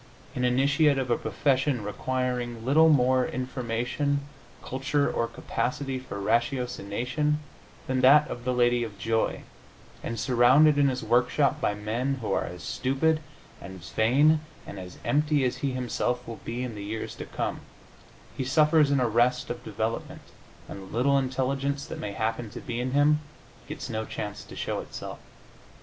[0.33, 4.21] An initiate of a profession requiring little more information,
[4.63, 7.37] culture or capacity for ratiocination
[7.85, 9.43] than that of the lady of joy,
[10.01, 13.19] and surrounded in his work shop by men who are as stupid,
[13.61, 17.61] as vain and as empty as he himself will be in the years to come,
[18.35, 20.23] he suffers an arrest of development,
[20.67, 23.19] and the little intelligence that may happen to be in him
[23.67, 25.19] gets no chance to show itself.